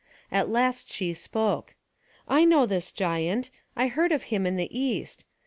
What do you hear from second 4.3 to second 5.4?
him in the East.